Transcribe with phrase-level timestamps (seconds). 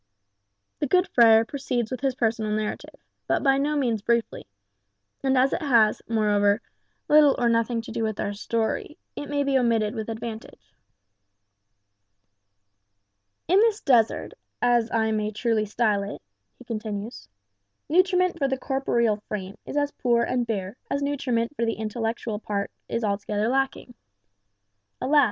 [0.79, 2.95] (The good friar proceeds with his personal narrative,
[3.27, 4.47] but by no means briefly;
[5.23, 6.59] and as it has, moreover,
[7.07, 10.73] little or nothing to do with our story, it may be omitted with advantage.)
[13.47, 16.19] "In this desert, as I may truly style it"
[16.57, 17.29] (he continues),
[17.87, 22.39] "nutriment for the corporeal frame is as poor and bare as nutriment for the intellectual
[22.39, 23.93] part is altogether lacking.
[24.99, 25.19] Alas!